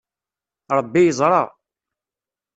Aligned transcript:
Ṛebbi 0.77 1.01
yeẓṛa. 1.03 1.43